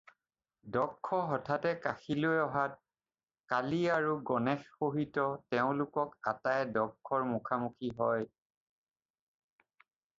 [0.75, 2.73] দক্ষ হঠাতে কাশীলৈ অহাত
[3.53, 8.31] কালী আৰু গণেশসহিত তেওঁলোক আটায়ে দক্ষৰ মুখামুখি হয়।